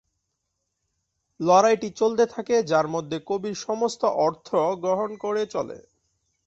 [1.39, 4.47] লড়াইটি চলতে থাকে যার মধ্যে কবির সমস্ত অর্থ
[4.83, 5.77] গ্রহণ করে চলে।